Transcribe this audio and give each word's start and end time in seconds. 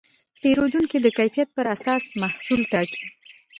پیرودونکي 0.41 0.97
د 1.01 1.07
کیفیت 1.17 1.47
پر 1.57 1.65
اساس 1.75 2.03
محصول 2.21 2.61
ټاکي. 2.71 3.05